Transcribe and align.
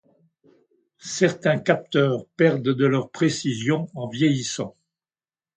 Certains 1.05 1.59
capteurs 1.59 2.25
perdent 2.35 2.63
de 2.63 2.85
leur 2.87 3.11
précision 3.11 3.87
en 3.93 4.07
vieillissant. 4.07 4.75